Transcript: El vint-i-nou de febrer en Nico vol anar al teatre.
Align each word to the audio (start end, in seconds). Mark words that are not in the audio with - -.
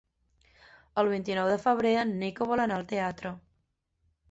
El 1.01 1.09
vint-i-nou 1.11 1.51
de 1.51 1.59
febrer 1.67 1.93
en 2.05 2.15
Nico 2.23 2.49
vol 2.55 2.65
anar 2.67 2.81
al 2.81 2.91
teatre. 2.95 3.37